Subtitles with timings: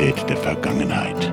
[0.00, 1.32] Aktualität der Vergangenheit.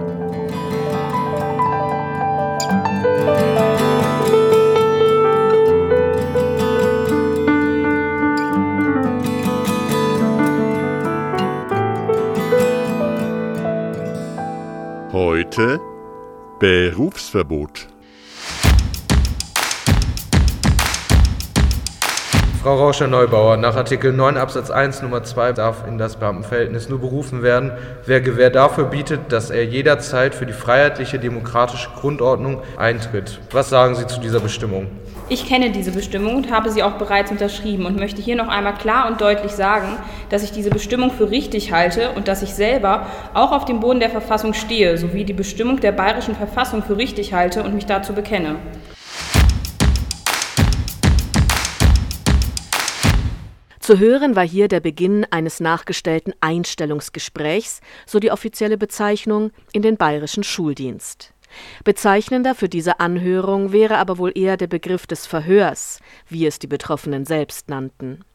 [15.13, 15.79] Heute
[16.59, 17.96] Berufsverbot.
[22.67, 27.41] Frau Rauscher-Neubauer, nach Artikel 9 Absatz 1 Nummer 2 darf in das Beamtenverhältnis nur berufen
[27.41, 27.71] werden,
[28.05, 33.39] wer Gewähr dafür bietet, dass er jederzeit für die freiheitliche demokratische Grundordnung eintritt.
[33.51, 34.87] Was sagen Sie zu dieser Bestimmung?
[35.29, 38.73] Ich kenne diese Bestimmung und habe sie auch bereits unterschrieben und möchte hier noch einmal
[38.73, 39.87] klar und deutlich sagen,
[40.29, 44.01] dass ich diese Bestimmung für richtig halte und dass ich selber auch auf dem Boden
[44.01, 48.11] der Verfassung stehe, sowie die Bestimmung der bayerischen Verfassung für richtig halte und mich dazu
[48.11, 48.57] bekenne.
[53.87, 59.95] Zu hören war hier der Beginn eines nachgestellten Einstellungsgesprächs, so die offizielle Bezeichnung, in den
[59.95, 61.33] bayerischen Schuldienst.
[61.85, 66.67] Bezeichnender für diese Anhörung wäre aber wohl eher der Begriff des Verhörs, wie es die
[66.67, 68.25] Betroffenen selbst nannten.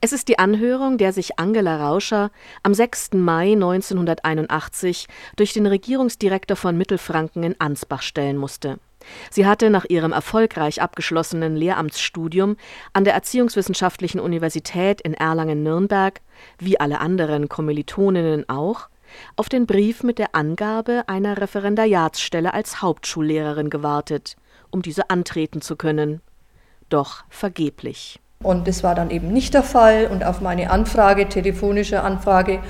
[0.00, 2.30] Es ist die Anhörung, der sich Angela Rauscher
[2.62, 3.14] am 6.
[3.14, 8.78] Mai 1981 durch den Regierungsdirektor von Mittelfranken in Ansbach stellen musste.
[9.30, 12.56] Sie hatte nach ihrem erfolgreich abgeschlossenen Lehramtsstudium
[12.92, 16.20] an der Erziehungswissenschaftlichen Universität in Erlangen-Nürnberg,
[16.58, 18.88] wie alle anderen Kommilitoninnen auch,
[19.36, 24.36] auf den Brief mit der Angabe einer Referendariatsstelle als Hauptschullehrerin gewartet,
[24.70, 26.20] um diese antreten zu können.
[26.88, 28.20] Doch vergeblich.
[28.42, 30.06] Und das war dann eben nicht der Fall.
[30.06, 32.60] Und auf meine Anfrage, telefonische Anfrage,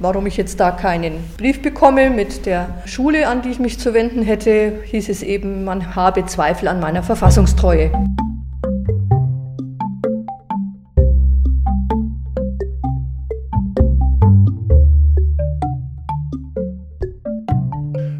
[0.00, 3.94] Warum ich jetzt da keinen Brief bekomme mit der Schule, an die ich mich zu
[3.94, 7.92] wenden hätte, hieß es eben, man habe Zweifel an meiner Verfassungstreue.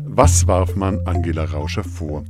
[0.07, 2.23] Was warf man Angela Rauscher vor?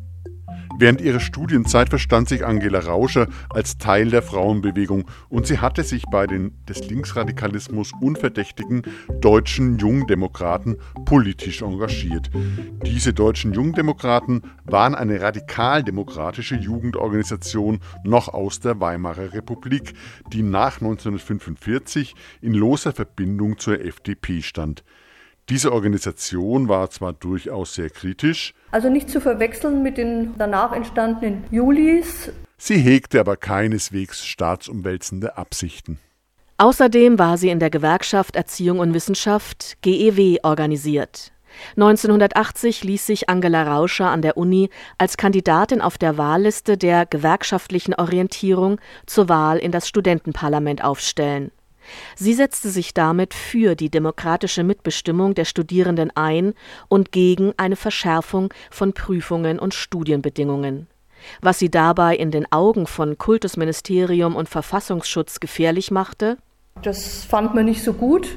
[0.77, 6.05] Während ihrer Studienzeit verstand sich Angela Rauscher als Teil der Frauenbewegung und sie hatte sich
[6.11, 8.83] bei den des Linksradikalismus unverdächtigen
[9.21, 12.29] deutschen Jungdemokraten politisch engagiert.
[12.85, 19.95] Diese deutschen Jungdemokraten waren eine radikaldemokratische Jugendorganisation noch aus der Weimarer Republik,
[20.33, 24.83] die nach 1945 in loser Verbindung zur FDP stand.
[25.51, 31.45] Diese Organisation war zwar durchaus sehr kritisch, also nicht zu verwechseln mit den danach entstandenen
[31.51, 32.33] Julis.
[32.57, 35.99] Sie hegte aber keineswegs staatsumwälzende Absichten.
[36.57, 41.33] Außerdem war sie in der Gewerkschaft Erziehung und Wissenschaft GEW organisiert.
[41.77, 47.95] 1980 ließ sich Angela Rauscher an der Uni als Kandidatin auf der Wahlliste der gewerkschaftlichen
[47.95, 51.51] Orientierung zur Wahl in das Studentenparlament aufstellen.
[52.17, 56.55] Sie setzte sich damit für die demokratische Mitbestimmung der Studierenden ein
[56.89, 60.87] und gegen eine Verschärfung von Prüfungen und Studienbedingungen.
[61.41, 66.37] Was sie dabei in den Augen von Kultusministerium und Verfassungsschutz gefährlich machte?
[66.83, 68.37] Das fand man nicht so gut,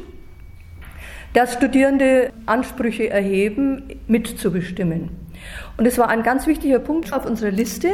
[1.34, 5.10] dass Studierende Ansprüche erheben, mitzubestimmen.
[5.78, 7.90] Und es war ein ganz wichtiger Punkt auf unserer Liste.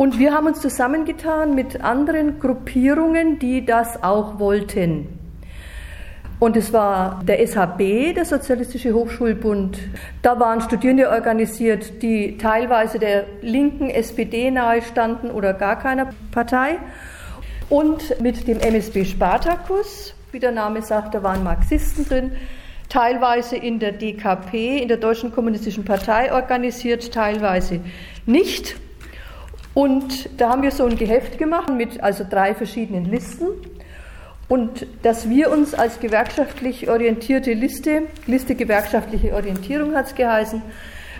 [0.00, 5.06] Und wir haben uns zusammengetan mit anderen Gruppierungen, die das auch wollten.
[6.38, 9.78] Und es war der SHB, der Sozialistische Hochschulbund.
[10.22, 16.78] Da waren Studierende organisiert, die teilweise der linken SPD nahe standen oder gar keiner Partei.
[17.68, 22.32] Und mit dem MSB Spartacus, wie der Name sagt, da waren Marxisten drin,
[22.88, 27.80] teilweise in der DKP, in der Deutschen Kommunistischen Partei organisiert, teilweise
[28.24, 28.76] nicht.
[29.74, 33.46] Und da haben wir so ein Geheft gemacht mit also drei verschiedenen Listen.
[34.48, 40.60] Und dass wir uns als gewerkschaftlich orientierte Liste, Liste gewerkschaftliche Orientierung hat es geheißen,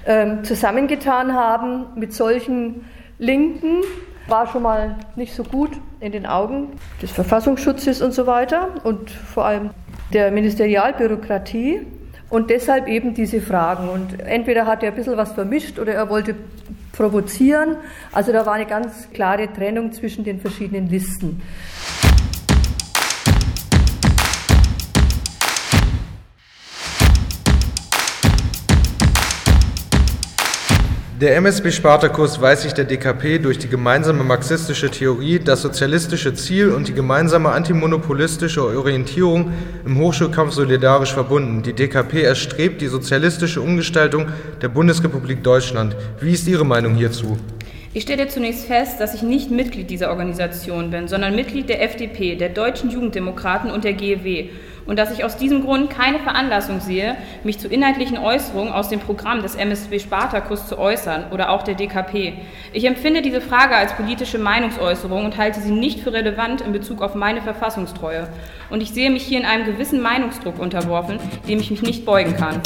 [0.07, 2.87] ähm, zusammengetan haben mit solchen
[3.19, 3.83] Linken,
[4.27, 5.71] war schon mal nicht so gut
[6.01, 6.71] in den Augen
[7.01, 9.71] des Verfassungsschutzes und so weiter und vor allem
[10.13, 11.87] der Ministerialbürokratie.
[12.31, 13.89] Und deshalb eben diese Fragen.
[13.89, 16.37] Und entweder hat er ein bisschen was vermischt oder er wollte
[17.01, 17.77] provozieren.
[18.13, 21.41] Also da war eine ganz klare Trennung zwischen den verschiedenen Listen.
[31.21, 36.71] Der MSB Spartakus weiß sich der DKP durch die gemeinsame marxistische Theorie, das sozialistische Ziel
[36.71, 39.53] und die gemeinsame antimonopolistische Orientierung
[39.85, 41.63] im Hochschulkampf solidarisch verbunden.
[41.63, 44.29] Die DKP erstrebt die sozialistische Umgestaltung
[44.63, 45.95] der Bundesrepublik Deutschland.
[46.23, 47.37] Wie ist Ihre Meinung hierzu?
[47.93, 52.37] Ich stelle zunächst fest, dass ich nicht Mitglied dieser Organisation bin, sondern Mitglied der FDP,
[52.37, 54.49] der Deutschen Jugenddemokraten und der GEW
[54.87, 59.01] und dass ich aus diesem Grund keine Veranlassung sehe, mich zu inhaltlichen Äußerungen aus dem
[59.01, 62.35] Programm des MSB Spartakus zu äußern oder auch der DKP.
[62.73, 67.03] Ich empfinde diese Frage als politische Meinungsäußerung und halte sie nicht für relevant in Bezug
[67.03, 68.29] auf meine Verfassungstreue.
[68.71, 71.19] Und ich sehe mich hier in einem gewissen Meinungsdruck unterworfen,
[71.49, 72.61] dem ich mich nicht beugen kann.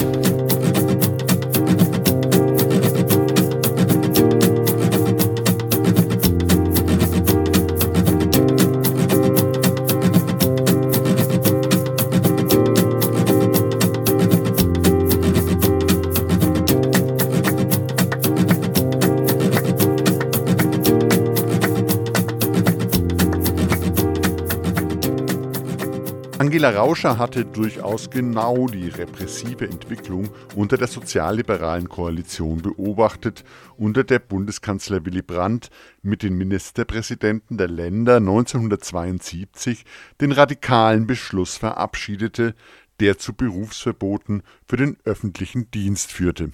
[26.44, 33.44] Angela Rauscher hatte durchaus genau die repressive Entwicklung unter der sozialliberalen Koalition beobachtet,
[33.78, 35.70] unter der Bundeskanzler Willy Brandt
[36.02, 39.86] mit den Ministerpräsidenten der Länder 1972
[40.20, 42.54] den radikalen Beschluss verabschiedete,
[43.00, 46.52] der zu Berufsverboten für den öffentlichen Dienst führte.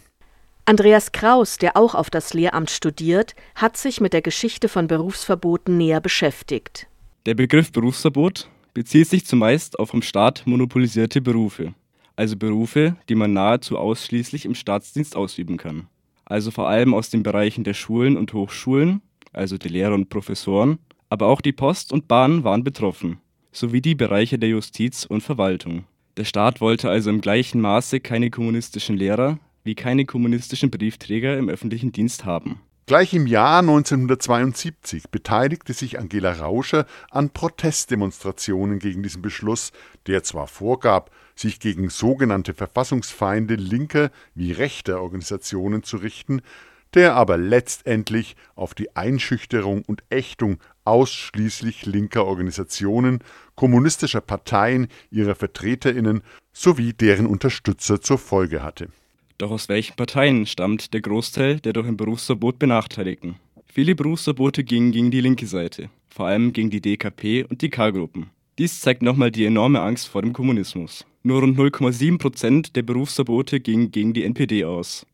[0.66, 5.76] Andreas Kraus, der auch auf das Lehramt studiert, hat sich mit der Geschichte von Berufsverboten
[5.76, 6.87] näher beschäftigt.
[7.26, 11.75] Der Begriff Berufsverbot bezieht sich zumeist auf vom Staat monopolisierte Berufe,
[12.17, 15.87] also Berufe, die man nahezu ausschließlich im Staatsdienst ausüben kann.
[16.25, 19.02] Also vor allem aus den Bereichen der Schulen und Hochschulen,
[19.32, 20.78] also die Lehrer und Professoren,
[21.08, 23.19] aber auch die Post und Bahn waren betroffen,
[23.52, 25.84] sowie die Bereiche der Justiz und Verwaltung.
[26.16, 31.49] Der Staat wollte also im gleichen Maße keine kommunistischen Lehrer wie keine kommunistischen Briefträger im
[31.49, 32.61] öffentlichen Dienst haben.
[32.90, 39.70] Gleich im Jahr 1972 beteiligte sich Angela Rauscher an Protestdemonstrationen gegen diesen Beschluss,
[40.08, 46.42] der zwar vorgab, sich gegen sogenannte Verfassungsfeinde linker wie rechter Organisationen zu richten,
[46.94, 53.20] der aber letztendlich auf die Einschüchterung und Ächtung ausschließlich linker Organisationen,
[53.54, 56.22] kommunistischer Parteien, ihrer Vertreterinnen
[56.52, 58.88] sowie deren Unterstützer zur Folge hatte
[59.40, 63.37] doch aus welchen Parteien stammt der Großteil der durch ein Berufsverbot Benachteiligten?
[63.64, 68.31] Viele Berufsverbote gingen gegen die linke Seite, vor allem gegen die DKP und die K-Gruppen.
[68.58, 71.06] Dies zeigt nochmal die enorme Angst vor dem Kommunismus.
[71.22, 75.06] Nur rund 0,7 Prozent der Berufsverbote gingen gegen die NPD aus.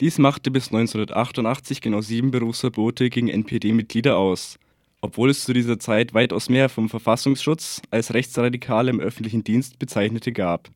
[0.00, 4.58] Dies machte bis 1988 genau sieben Berufsverbote gegen NPD-Mitglieder aus,
[5.00, 10.32] obwohl es zu dieser Zeit weitaus mehr vom Verfassungsschutz als Rechtsradikale im öffentlichen Dienst bezeichnete
[10.32, 10.70] gab.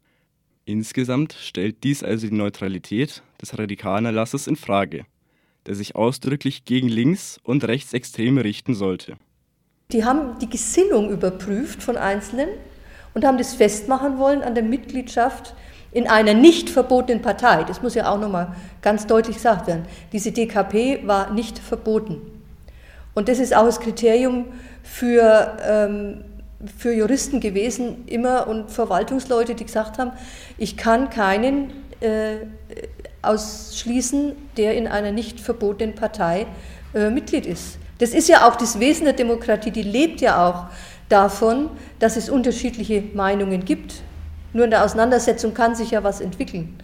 [0.67, 5.05] Insgesamt stellt dies also die Neutralität des radikalen Erlasses in Frage,
[5.67, 9.17] der sich ausdrücklich gegen Links- und Rechtsextreme richten sollte.
[9.93, 12.49] Die haben die Gesinnung überprüft von Einzelnen
[13.13, 15.55] und haben das festmachen wollen an der Mitgliedschaft
[15.93, 17.65] in einer nicht verbotenen Partei.
[17.65, 19.85] Das muss ja auch nochmal ganz deutlich gesagt werden.
[20.13, 22.23] Diese DKP war nicht verboten.
[23.15, 24.47] Und das ist auch das Kriterium
[24.83, 26.25] für ähm,
[26.79, 30.13] für Juristen gewesen, immer und Verwaltungsleute, die gesagt haben,
[30.59, 32.47] ich kann keinen äh,
[33.23, 36.47] ausschließen, der in einer nicht verbotenen Partei
[36.95, 37.79] äh, Mitglied ist.
[37.99, 40.67] Das ist ja auch das Wesen der Demokratie, die lebt ja auch
[41.09, 44.03] davon, dass es unterschiedliche Meinungen gibt.
[44.53, 46.79] Nur in der Auseinandersetzung kann sich ja was entwickeln.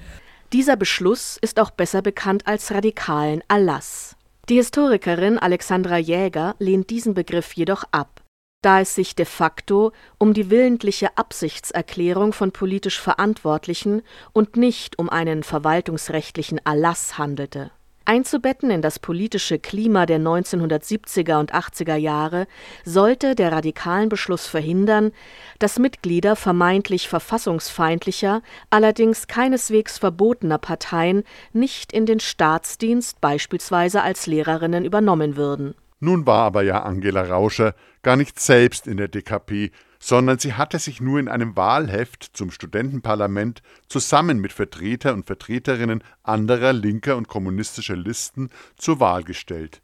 [0.52, 4.16] Dieser Beschluss ist auch besser bekannt als radikalen Erlass.
[4.49, 8.20] Die Historikerin Alexandra Jäger lehnt diesen Begriff jedoch ab
[8.62, 14.02] da es sich de facto um die willentliche Absichtserklärung von politisch Verantwortlichen
[14.33, 17.71] und nicht um einen verwaltungsrechtlichen Erlass handelte.
[18.07, 22.47] Einzubetten in das politische Klima der 1970er und 80er Jahre
[22.85, 25.12] sollte der radikalen Beschluss verhindern,
[25.59, 34.85] dass Mitglieder vermeintlich verfassungsfeindlicher, allerdings keineswegs verbotener Parteien nicht in den Staatsdienst beispielsweise als Lehrerinnen
[34.85, 40.38] übernommen würden nun war aber ja Angela Rauscher gar nicht selbst in der DKP, sondern
[40.38, 46.73] sie hatte sich nur in einem Wahlheft zum Studentenparlament zusammen mit Vertreter und Vertreterinnen anderer
[46.73, 49.83] linker und kommunistischer Listen zur Wahl gestellt.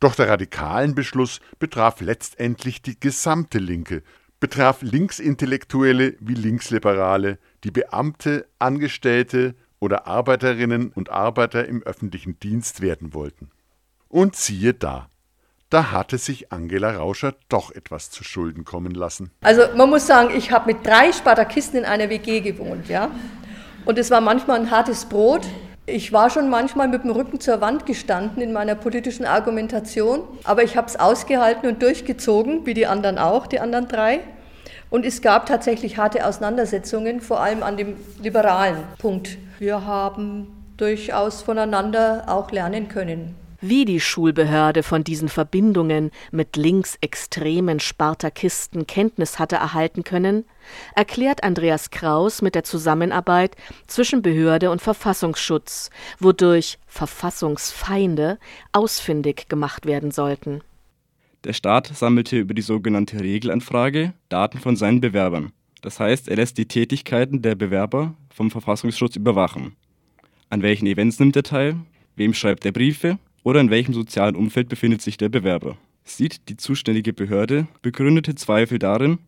[0.00, 4.02] Doch der radikalen Beschluss betraf letztendlich die gesamte Linke,
[4.38, 13.14] betraf Linksintellektuelle wie Linksliberale, die Beamte, Angestellte oder Arbeiterinnen und Arbeiter im öffentlichen Dienst werden
[13.14, 13.50] wollten.
[14.08, 15.10] Und siehe da,
[15.70, 19.30] da hatte sich Angela Rauscher doch etwas zu Schulden kommen lassen.
[19.42, 23.10] Also man muss sagen, ich habe mit drei Spartakisten in einer WG gewohnt, ja.
[23.84, 25.46] Und es war manchmal ein hartes Brot.
[25.86, 30.62] Ich war schon manchmal mit dem Rücken zur Wand gestanden in meiner politischen Argumentation, aber
[30.62, 34.20] ich habe es ausgehalten und durchgezogen, wie die anderen auch, die anderen drei.
[34.90, 39.38] Und es gab tatsächlich harte Auseinandersetzungen, vor allem an dem liberalen Punkt.
[39.58, 40.46] Wir haben
[40.76, 43.34] durchaus voneinander auch lernen können.
[43.60, 50.44] Wie die Schulbehörde von diesen Verbindungen mit linksextremen Spartakisten Kenntnis hatte erhalten können,
[50.94, 53.56] erklärt Andreas Kraus mit der Zusammenarbeit
[53.88, 58.38] zwischen Behörde und Verfassungsschutz, wodurch Verfassungsfeinde
[58.70, 60.60] ausfindig gemacht werden sollten.
[61.42, 65.50] Der Staat sammelte über die sogenannte Regelanfrage Daten von seinen Bewerbern.
[65.82, 69.74] Das heißt, er lässt die Tätigkeiten der Bewerber vom Verfassungsschutz überwachen.
[70.48, 71.76] An welchen Events nimmt er teil?
[72.14, 73.18] Wem schreibt er Briefe?
[73.42, 75.76] Oder in welchem sozialen Umfeld befindet sich der Bewerber.
[76.04, 79.18] Sieht die zuständige Behörde begründete Zweifel darin,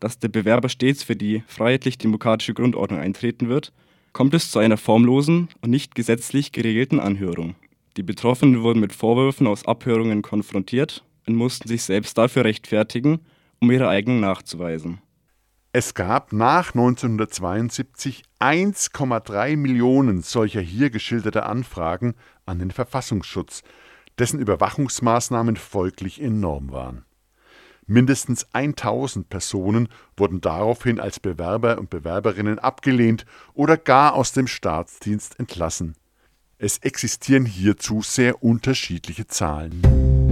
[0.00, 3.72] dass der Bewerber stets für die freiheitlich-demokratische Grundordnung eintreten wird,
[4.12, 7.54] kommt es zu einer formlosen und nicht gesetzlich geregelten Anhörung.
[7.96, 13.20] Die Betroffenen wurden mit Vorwürfen aus Abhörungen konfrontiert und mussten sich selbst dafür rechtfertigen,
[13.60, 14.98] um ihre Eignung nachzuweisen.
[15.78, 22.16] Es gab nach 1972 1,3 Millionen solcher hier geschilderter Anfragen
[22.46, 23.62] an den Verfassungsschutz,
[24.18, 27.04] dessen Überwachungsmaßnahmen folglich enorm waren.
[27.86, 35.38] Mindestens 1000 Personen wurden daraufhin als Bewerber und Bewerberinnen abgelehnt oder gar aus dem Staatsdienst
[35.38, 35.94] entlassen.
[36.58, 40.27] Es existieren hierzu sehr unterschiedliche Zahlen.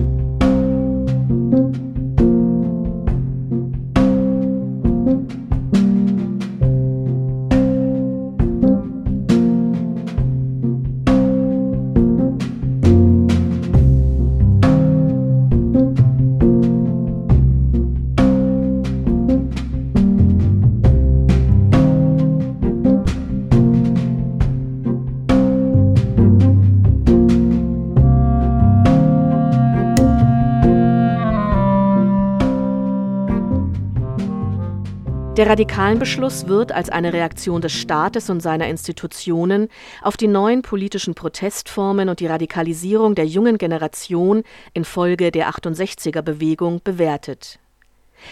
[35.37, 39.69] Der Radikalenbeschluss wird als eine Reaktion des Staates und seiner Institutionen
[40.01, 46.81] auf die neuen politischen Protestformen und die Radikalisierung der jungen Generation infolge der 68er Bewegung
[46.83, 47.59] bewertet.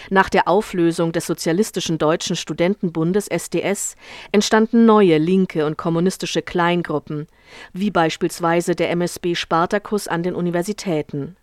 [0.08, 3.96] Nach der Auflösung des Sozialistischen Deutschen Studentenbundes SDS
[4.32, 7.26] entstanden neue linke und kommunistische Kleingruppen,
[7.74, 11.36] wie beispielsweise der MSB Spartacus an den Universitäten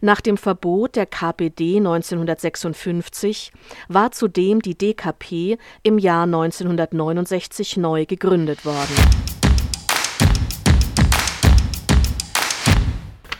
[0.00, 3.52] nach dem Verbot der KPD 1956
[3.88, 9.43] war zudem die DKP im Jahr 1969 neu gegründet worden.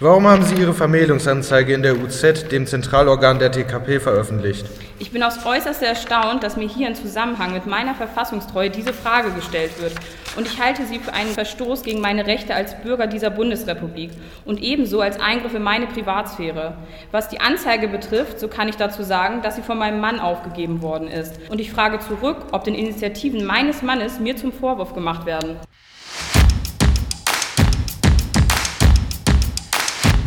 [0.04, 4.66] Warum haben Sie Ihre Vermählungsanzeige in der UZ, dem Zentralorgan der DKP, veröffentlicht?
[4.98, 9.30] Ich bin aufs Äußerste erstaunt, dass mir hier in Zusammenhang mit meiner Verfassungstreue diese Frage
[9.30, 9.94] gestellt wird.
[10.36, 14.10] Und ich halte sie für einen Verstoß gegen meine Rechte als Bürger dieser Bundesrepublik
[14.44, 16.76] und ebenso als Eingriff in meine Privatsphäre.
[17.10, 20.82] Was die Anzeige betrifft, so kann ich dazu sagen, dass sie von meinem Mann aufgegeben
[20.82, 21.40] worden ist.
[21.48, 25.56] Und ich frage zurück, ob den Initiativen meines Mannes mir zum Vorwurf gemacht werden.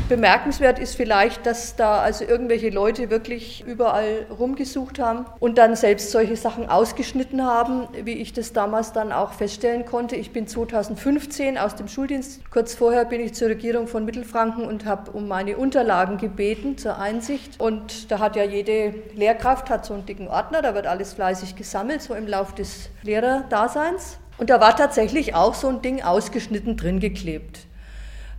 [0.09, 6.11] Bemerkenswert ist vielleicht, dass da also irgendwelche Leute wirklich überall rumgesucht haben und dann selbst
[6.11, 10.15] solche Sachen ausgeschnitten haben, wie ich das damals dann auch feststellen konnte.
[10.15, 12.39] Ich bin 2015 aus dem Schuldienst.
[12.51, 16.97] Kurz vorher bin ich zur Regierung von Mittelfranken und habe um meine Unterlagen gebeten zur
[16.99, 17.59] Einsicht.
[17.59, 21.57] Und da hat ja jede Lehrkraft hat so einen dicken Ordner, da wird alles fleißig
[21.57, 24.19] gesammelt, so im Lauf des Lehrerdaseins.
[24.37, 27.66] Und da war tatsächlich auch so ein Ding ausgeschnitten drin geklebt.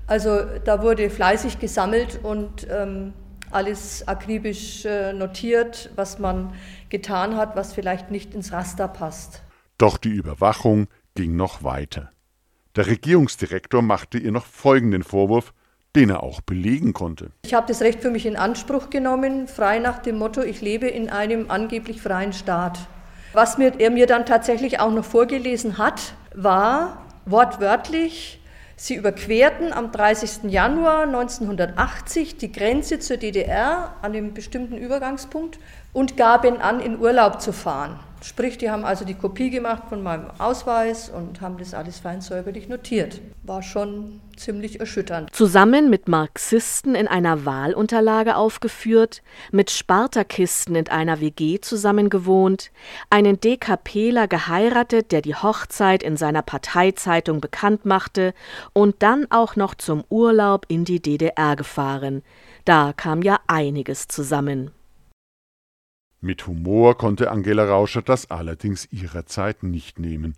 [0.08, 3.12] Also da wurde fleißig gesammelt und ähm,
[3.50, 6.54] alles akribisch äh, notiert, was man
[6.88, 9.42] getan hat, was vielleicht nicht ins Raster passt.
[9.76, 12.10] Doch die Überwachung ging noch weiter.
[12.74, 15.52] Der Regierungsdirektor machte ihr noch folgenden Vorwurf,
[15.94, 17.30] den er auch belegen konnte.
[17.42, 20.86] Ich habe das Recht für mich in Anspruch genommen, frei nach dem Motto, ich lebe
[20.86, 22.78] in einem angeblich freien Staat.
[23.32, 28.40] Was mir, er mir dann tatsächlich auch noch vorgelesen hat, war wortwörtlich,
[28.80, 30.52] Sie überquerten am 30.
[30.52, 35.58] Januar 1980 die Grenze zur DDR an einem bestimmten Übergangspunkt
[35.92, 37.98] und gaben an, in Urlaub zu fahren.
[38.20, 42.20] Sprich, die haben also die Kopie gemacht von meinem Ausweis und haben das alles fein
[42.20, 43.20] säuberlich notiert.
[43.44, 45.34] War schon ziemlich erschütternd.
[45.34, 49.22] Zusammen mit Marxisten in einer Wahlunterlage aufgeführt,
[49.52, 52.70] mit Spartakisten in einer WG zusammengewohnt,
[53.10, 58.34] einen DKPler geheiratet, der die Hochzeit in seiner Parteizeitung bekannt machte
[58.72, 62.22] und dann auch noch zum Urlaub in die DDR gefahren.
[62.64, 64.72] Da kam ja einiges zusammen.
[66.20, 70.34] Mit Humor konnte Angela Rauscher das allerdings ihrer Zeit nicht nehmen.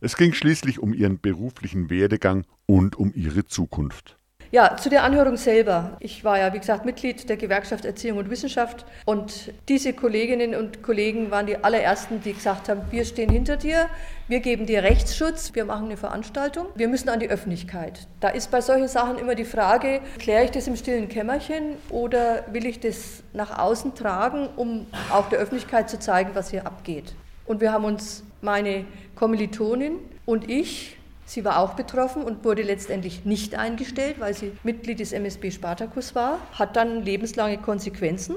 [0.00, 4.18] Es ging schließlich um ihren beruflichen Werdegang und um ihre Zukunft.
[4.52, 5.96] Ja, zu der Anhörung selber.
[5.98, 10.82] Ich war ja, wie gesagt, Mitglied der Gewerkschaft Erziehung und Wissenschaft und diese Kolleginnen und
[10.82, 13.88] Kollegen waren die allerersten, die gesagt haben, wir stehen hinter dir,
[14.28, 18.06] wir geben dir Rechtsschutz, wir machen eine Veranstaltung, wir müssen an die Öffentlichkeit.
[18.20, 22.44] Da ist bei solchen Sachen immer die Frage, kläre ich das im stillen Kämmerchen oder
[22.52, 27.14] will ich das nach außen tragen, um auch der Öffentlichkeit zu zeigen, was hier abgeht.
[27.46, 28.84] Und wir haben uns, meine
[29.16, 30.95] Kommilitonin und ich,
[31.28, 36.14] Sie war auch betroffen und wurde letztendlich nicht eingestellt, weil sie Mitglied des MSB Spartacus
[36.14, 38.36] war, hat dann lebenslange Konsequenzen.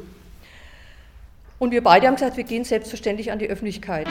[1.60, 4.08] Und wir beide haben gesagt, wir gehen selbstverständlich an die Öffentlichkeit.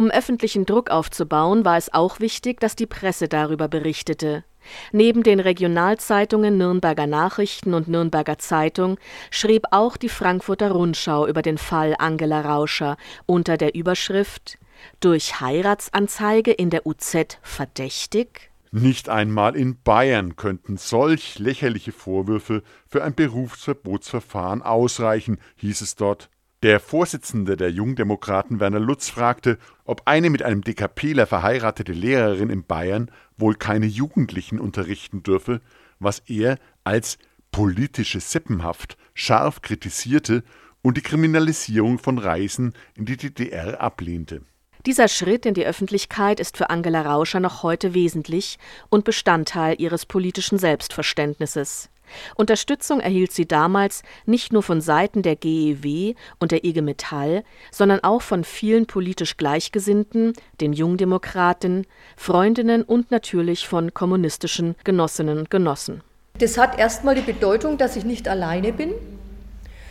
[0.00, 4.44] Um öffentlichen Druck aufzubauen, war es auch wichtig, dass die Presse darüber berichtete.
[4.92, 8.96] Neben den Regionalzeitungen Nürnberger Nachrichten und Nürnberger Zeitung
[9.30, 14.56] schrieb auch die Frankfurter Rundschau über den Fall Angela Rauscher unter der Überschrift
[15.00, 18.50] Durch Heiratsanzeige in der UZ verdächtig?
[18.70, 26.30] Nicht einmal in Bayern könnten solch lächerliche Vorwürfe für ein Berufsverbotsverfahren ausreichen, hieß es dort.
[26.62, 32.64] Der Vorsitzende der Jungdemokraten Werner Lutz fragte, ob eine mit einem DKPler verheiratete Lehrerin in
[32.64, 35.62] Bayern wohl keine Jugendlichen unterrichten dürfe,
[36.00, 37.16] was er als
[37.50, 40.44] politische Sippenhaft scharf kritisierte
[40.82, 44.42] und die Kriminalisierung von Reisen in die DDR ablehnte.
[44.84, 48.58] Dieser Schritt in die Öffentlichkeit ist für Angela Rauscher noch heute wesentlich
[48.90, 51.88] und Bestandteil ihres politischen Selbstverständnisses.
[52.34, 58.00] Unterstützung erhielt sie damals nicht nur von Seiten der GEW und der IG Metall, sondern
[58.00, 66.02] auch von vielen politisch Gleichgesinnten, den Jungdemokraten, Freundinnen und natürlich von kommunistischen Genossinnen und Genossen.
[66.38, 68.94] Das hat erstmal die Bedeutung, dass ich nicht alleine bin,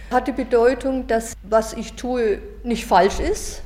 [0.09, 3.61] hat die Bedeutung, dass was ich tue nicht falsch ist.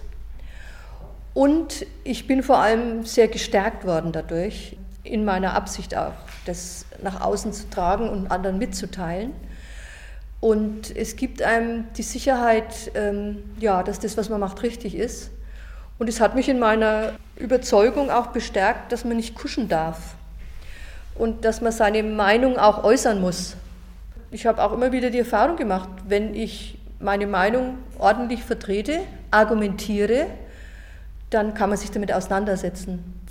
[1.34, 6.14] Und ich bin vor allem sehr gestärkt worden dadurch, in meiner Absicht auch,
[6.46, 9.34] das nach außen zu tragen und anderen mitzuteilen.
[10.40, 15.32] Und es gibt einem die Sicherheit, ähm, ja, dass das, was man macht, richtig ist.
[16.00, 20.16] Und es hat mich in meiner Überzeugung auch bestärkt, dass man nicht kuschen darf
[21.16, 23.56] und dass man seine Meinung auch äußern muss.
[24.32, 29.02] Ich habe auch immer wieder die Erfahrung gemacht, wenn ich meine Meinung ordentlich vertrete,
[29.32, 30.28] argumentiere,
[31.30, 33.23] dann kann man sich damit auseinandersetzen.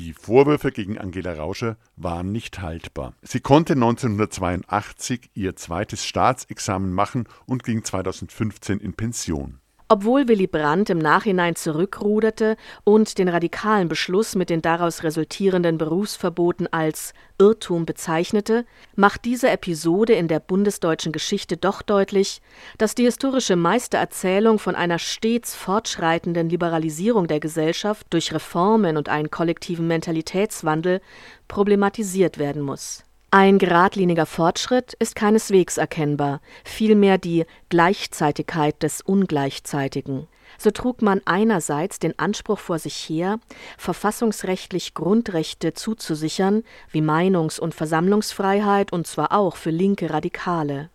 [0.00, 3.12] Die Vorwürfe gegen Angela Rauscher waren nicht haltbar.
[3.20, 9.59] Sie konnte 1982 ihr zweites Staatsexamen machen und ging 2015 in Pension.
[9.92, 16.72] Obwohl Willy Brandt im Nachhinein zurückruderte und den radikalen Beschluss mit den daraus resultierenden Berufsverboten
[16.72, 22.40] als Irrtum bezeichnete, macht diese Episode in der bundesdeutschen Geschichte doch deutlich,
[22.78, 29.32] dass die historische Meistererzählung von einer stets fortschreitenden Liberalisierung der Gesellschaft durch Reformen und einen
[29.32, 31.00] kollektiven Mentalitätswandel
[31.48, 40.26] problematisiert werden muss ein geradliniger Fortschritt ist keineswegs erkennbar, vielmehr die Gleichzeitigkeit des Ungleichzeitigen.
[40.58, 43.38] So trug man einerseits den Anspruch vor sich her,
[43.78, 50.90] verfassungsrechtlich Grundrechte zuzusichern, wie Meinungs- und Versammlungsfreiheit, und zwar auch für linke Radikale.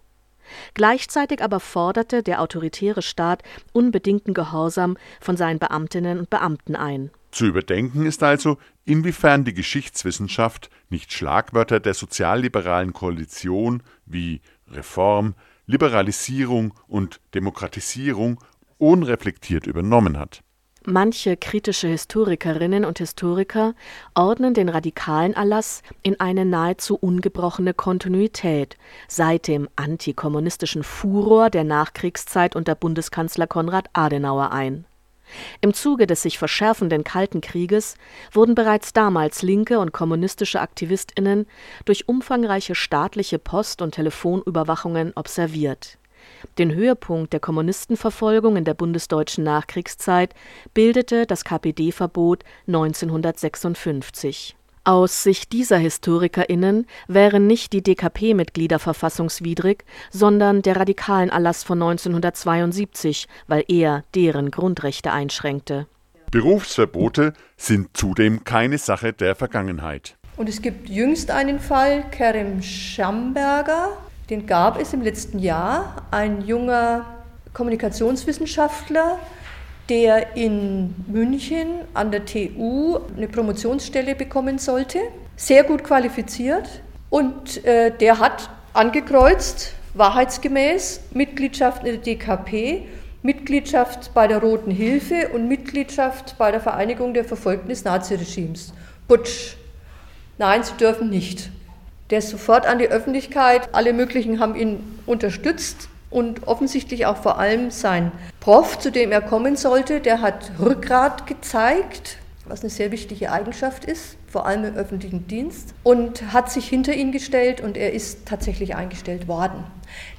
[0.73, 7.45] Gleichzeitig aber forderte der autoritäre Staat unbedingten Gehorsam von seinen Beamtinnen und Beamten ein zu
[7.45, 17.19] überdenken ist also, inwiefern die Geschichtswissenschaft nicht Schlagwörter der sozialliberalen Koalition wie Reform, Liberalisierung und
[17.33, 18.39] Demokratisierung
[18.77, 20.41] unreflektiert übernommen hat.
[20.87, 23.73] Manche kritische Historikerinnen und Historiker
[24.13, 32.55] ordnen den radikalen Erlass in eine nahezu ungebrochene Kontinuität seit dem antikommunistischen Furor der Nachkriegszeit
[32.55, 34.85] unter Bundeskanzler Konrad Adenauer ein
[35.61, 37.95] im Zuge des sich verschärfenden Kalten Krieges
[38.31, 41.47] wurden bereits damals linke und kommunistische Aktivistinnen
[41.85, 45.97] durch umfangreiche staatliche Post und Telefonüberwachungen observiert.
[46.57, 50.33] Den Höhepunkt der Kommunistenverfolgung in der bundesdeutschen Nachkriegszeit
[50.73, 60.77] bildete das KPD-Verbot 1956 aus Sicht dieser HistorikerInnen wären nicht die DKP-Mitglieder verfassungswidrig, sondern der
[60.77, 65.87] radikalen Erlass von 1972, weil er deren Grundrechte einschränkte.
[66.31, 70.17] Berufsverbote sind zudem keine Sache der Vergangenheit.
[70.37, 73.97] Und es gibt jüngst einen Fall, Kerem Schamberger,
[74.29, 77.05] den gab es im letzten Jahr, ein junger
[77.53, 79.19] Kommunikationswissenschaftler,
[79.89, 84.99] der in München an der TU eine Promotionsstelle bekommen sollte.
[85.35, 92.87] Sehr gut qualifiziert und äh, der hat angekreuzt, wahrheitsgemäß, Mitgliedschaft in der DKP,
[93.21, 98.73] Mitgliedschaft bei der Roten Hilfe und Mitgliedschaft bei der Vereinigung der Verfolgten des Naziregimes.
[99.07, 99.55] Putsch.
[100.37, 101.49] Nein, sie dürfen nicht.
[102.09, 103.69] Der ist sofort an die Öffentlichkeit.
[103.71, 109.21] Alle möglichen haben ihn unterstützt und offensichtlich auch vor allem sein Prof, zu dem er
[109.21, 114.75] kommen sollte, der hat Rückgrat gezeigt, was eine sehr wichtige Eigenschaft ist, vor allem im
[114.75, 119.63] öffentlichen Dienst, und hat sich hinter ihn gestellt und er ist tatsächlich eingestellt worden.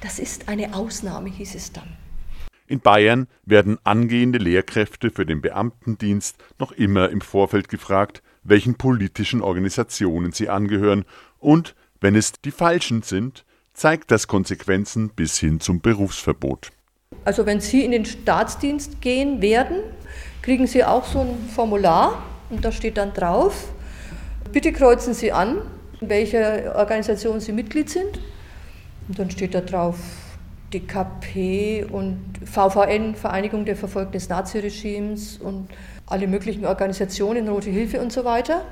[0.01, 1.87] Das ist eine Ausnahme, hieß es dann.
[2.67, 9.41] In Bayern werden angehende Lehrkräfte für den Beamtendienst noch immer im Vorfeld gefragt, welchen politischen
[9.41, 11.05] Organisationen sie angehören
[11.39, 13.45] und, wenn es die falschen sind,
[13.77, 16.71] zeigt das Konsequenzen bis hin zum Berufsverbot.
[17.23, 19.77] Also wenn Sie in den Staatsdienst gehen werden,
[20.41, 23.69] kriegen Sie auch so ein Formular und da steht dann drauf,
[24.51, 25.61] bitte kreuzen Sie an,
[26.01, 28.19] in welcher Organisation Sie Mitglied sind.
[29.07, 29.97] Und dann steht da drauf
[30.73, 35.69] DKP und VVN, Vereinigung der Verfolgten des Naziregimes und
[36.07, 38.65] alle möglichen Organisationen, Rote Hilfe und so weiter.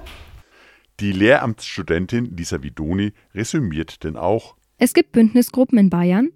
[0.99, 4.55] Die Lehramtsstudentin Lisa Vidoni resümiert denn auch.
[4.77, 6.29] Es gibt Bündnisgruppen in Bayern,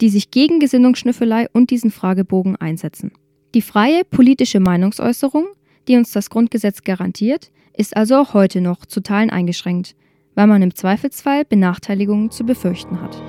[0.00, 3.12] die sich gegen Gesinnungsschnüffelei und diesen Fragebogen einsetzen.
[3.54, 5.46] Die freie politische Meinungsäußerung,
[5.88, 9.96] die uns das Grundgesetz garantiert, ist also auch heute noch zu Teilen eingeschränkt,
[10.34, 13.20] weil man im Zweifelsfall Benachteiligungen zu befürchten hat.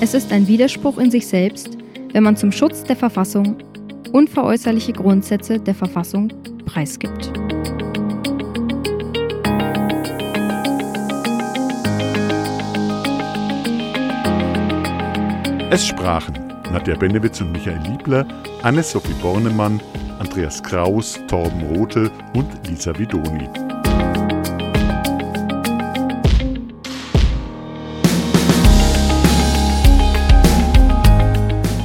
[0.00, 1.76] Es ist ein Widerspruch in sich selbst,
[2.12, 3.56] wenn man zum Schutz der Verfassung
[4.12, 6.32] unveräußerliche Grundsätze der Verfassung
[6.66, 7.32] preisgibt.
[15.72, 16.34] Es sprachen
[16.72, 18.26] Nadja Benewitz und Michael Liebler,
[18.64, 19.80] Anne-Sophie Bornemann,
[20.18, 23.48] Andreas Kraus, Torben Rothe und Lisa Vidoni.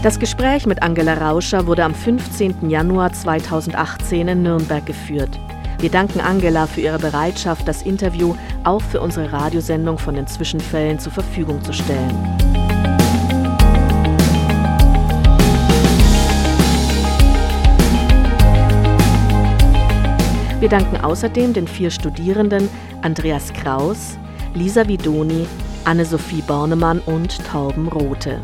[0.01, 2.67] Das Gespräch mit Angela Rauscher wurde am 15.
[2.71, 5.39] Januar 2018 in Nürnberg geführt.
[5.77, 10.97] Wir danken Angela für ihre Bereitschaft, das Interview auch für unsere Radiosendung von den Zwischenfällen
[10.97, 12.54] zur Verfügung zu stellen.
[20.65, 22.67] Wir danken außerdem den vier Studierenden
[23.04, 24.17] Andreas Kraus,
[24.56, 25.45] Lisa Vidoni,
[25.84, 28.41] Anne-Sophie Bornemann und Tauben Rote.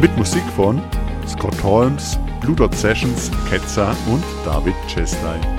[0.00, 0.80] Mit Musik von
[1.26, 5.57] Scott Holmes, Blue Dot Sessions, Ketzer und David Chesney.